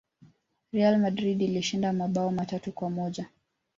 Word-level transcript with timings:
real 0.73 0.97
madrid 0.97 1.41
ilishinda 1.41 1.93
mabao 1.93 2.31
matatu 2.31 2.71
kwa 2.71 2.89
moja 2.89 3.29